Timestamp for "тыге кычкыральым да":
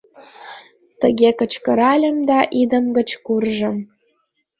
1.01-2.39